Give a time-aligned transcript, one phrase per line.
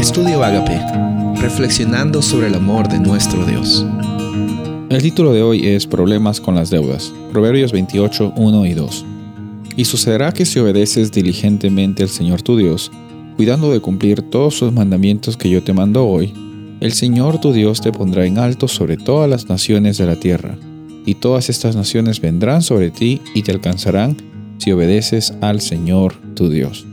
[0.00, 0.80] Estudio Agape,
[1.42, 3.84] reflexionando sobre el amor de nuestro Dios.
[4.88, 9.04] El título de hoy es Problemas con las deudas, Proverbios 28, 1 y 2.
[9.76, 12.90] Y sucederá que si obedeces diligentemente al Señor tu Dios,
[13.36, 16.32] cuidando de cumplir todos sus mandamientos que yo te mando hoy,
[16.80, 20.56] el Señor tu Dios te pondrá en alto sobre todas las naciones de la tierra,
[21.04, 24.16] y todas estas naciones vendrán sobre ti y te alcanzarán
[24.56, 26.86] si obedeces al Señor tu Dios.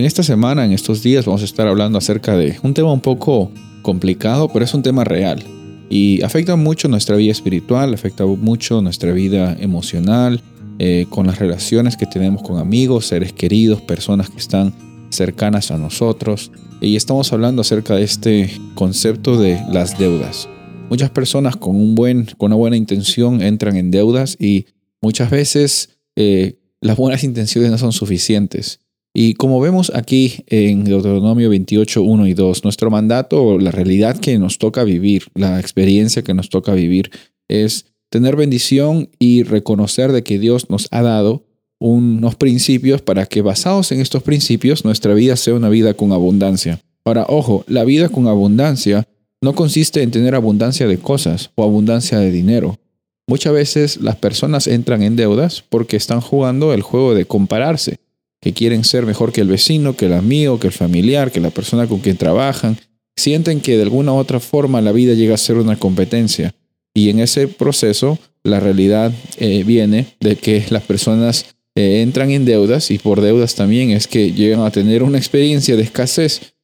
[0.00, 3.02] En esta semana, en estos días, vamos a estar hablando acerca de un tema un
[3.02, 3.52] poco
[3.82, 5.44] complicado, pero es un tema real.
[5.90, 10.40] Y afecta mucho nuestra vida espiritual, afecta mucho nuestra vida emocional,
[10.78, 14.72] eh, con las relaciones que tenemos con amigos, seres queridos, personas que están
[15.10, 16.50] cercanas a nosotros.
[16.80, 20.48] Y estamos hablando acerca de este concepto de las deudas.
[20.88, 24.64] Muchas personas con, un buen, con una buena intención entran en deudas y
[25.02, 28.79] muchas veces eh, las buenas intenciones no son suficientes.
[29.12, 34.38] Y como vemos aquí en Deuteronomio 28, 1 y 2, nuestro mandato, la realidad que
[34.38, 37.10] nos toca vivir, la experiencia que nos toca vivir,
[37.48, 41.44] es tener bendición y reconocer de que Dios nos ha dado
[41.80, 46.80] unos principios para que basados en estos principios nuestra vida sea una vida con abundancia.
[47.04, 49.08] Ahora, ojo, la vida con abundancia
[49.40, 52.78] no consiste en tener abundancia de cosas o abundancia de dinero.
[53.26, 57.98] Muchas veces las personas entran en deudas porque están jugando el juego de compararse
[58.40, 61.50] que quieren ser mejor que el vecino, que el amigo, que el familiar, que la
[61.50, 62.78] persona con quien trabajan.
[63.16, 66.54] Sienten que de alguna u otra forma la vida llega a ser una competencia.
[66.94, 72.44] Y en ese proceso la realidad eh, viene de que las personas eh, entran en
[72.44, 76.54] deudas y por deudas también es que llegan a tener una experiencia de escasez.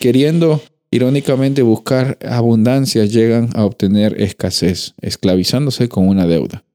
[0.00, 6.65] Queriendo irónicamente buscar abundancia, llegan a obtener escasez, esclavizándose con una deuda.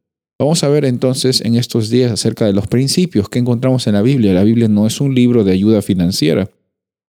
[0.42, 4.02] Vamos a ver entonces en estos días acerca de los principios que encontramos en la
[4.02, 4.34] Biblia.
[4.34, 6.50] La Biblia no es un libro de ayuda financiera.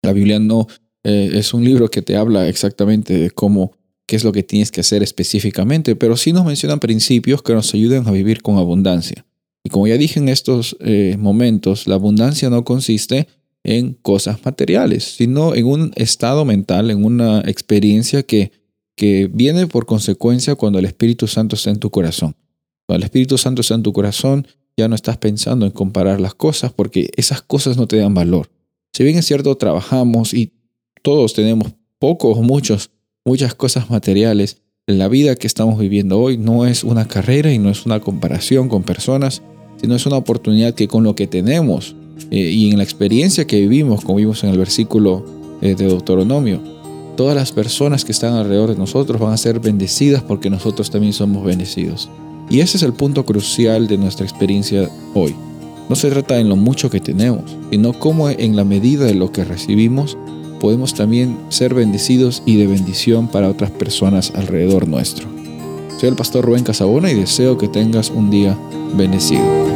[0.03, 0.67] La Biblia no
[1.03, 3.73] eh, es un libro que te habla exactamente de cómo,
[4.05, 7.73] qué es lo que tienes que hacer específicamente, pero sí nos mencionan principios que nos
[7.73, 9.25] ayudan a vivir con abundancia.
[9.65, 13.29] Y como ya dije en estos eh, momentos, la abundancia no consiste
[13.65, 18.53] en cosas materiales, sino en un estado mental, en una experiencia que,
[18.95, 22.37] que viene por consecuencia cuando el Espíritu Santo está en tu corazón.
[22.87, 26.35] Cuando el Espíritu Santo está en tu corazón, ya no estás pensando en comparar las
[26.35, 28.51] cosas porque esas cosas no te dan valor.
[28.93, 30.53] Si bien es cierto, trabajamos y
[31.03, 32.91] todos tenemos pocos muchos,
[33.25, 37.71] muchas cosas materiales, la vida que estamos viviendo hoy no es una carrera y no
[37.71, 39.43] es una comparación con personas,
[39.81, 41.95] sino es una oportunidad que con lo que tenemos
[42.31, 45.25] eh, y en la experiencia que vivimos, como vimos en el versículo
[45.61, 46.61] eh, de Deuteronomio,
[47.17, 51.13] todas las personas que están alrededor de nosotros van a ser bendecidas porque nosotros también
[51.13, 52.09] somos bendecidos.
[52.53, 55.35] Y ese es el punto crucial de nuestra experiencia hoy.
[55.89, 59.33] No se trata en lo mucho que tenemos, sino cómo en la medida de lo
[59.33, 60.19] que recibimos
[60.61, 65.29] podemos también ser bendecidos y de bendición para otras personas alrededor nuestro.
[65.99, 68.55] Soy el pastor Rubén Casabona y deseo que tengas un día
[68.99, 69.72] bendecido.